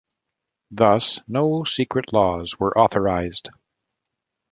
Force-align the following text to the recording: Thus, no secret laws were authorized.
Thus, 0.71 1.19
no 1.27 1.63
secret 1.63 2.11
laws 2.11 2.57
were 2.59 2.75
authorized. 2.75 3.51